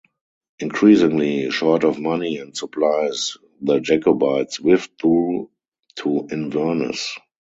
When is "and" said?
2.39-2.57